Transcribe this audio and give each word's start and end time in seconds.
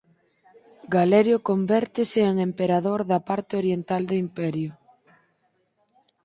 Galerio 0.95 1.37
convértese 1.49 2.19
en 2.31 2.35
emperador 2.49 2.99
da 3.11 3.19
parte 3.29 3.53
oriental 3.61 4.01
do 4.09 4.15
Imperio. 4.25 4.71